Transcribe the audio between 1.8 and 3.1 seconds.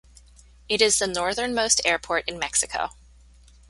airport in Mexico.